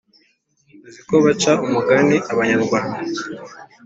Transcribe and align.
uzi 0.87 1.01
ko 1.07 1.15
baca 1.25 1.51
umugani 1.65 2.15
abanyarwanda 2.31 3.01